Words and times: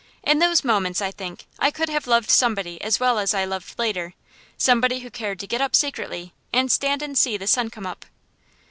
In 0.23 0.39
those 0.39 0.63
moments, 0.63 0.99
I 0.99 1.11
think, 1.11 1.45
I 1.59 1.69
could 1.69 1.87
have 1.87 2.07
loved 2.07 2.31
somebody 2.31 2.81
as 2.81 2.99
well 2.99 3.19
as 3.19 3.35
I 3.35 3.45
loved 3.45 3.77
later 3.77 4.15
somebody 4.57 5.01
who 5.01 5.11
cared 5.11 5.39
to 5.41 5.45
get 5.45 5.61
up 5.61 5.75
secretly, 5.75 6.33
and 6.51 6.71
stand 6.71 7.03
and 7.03 7.15
see 7.15 7.37
the 7.37 7.45
sun 7.45 7.69
come 7.69 7.85
up. 7.85 8.07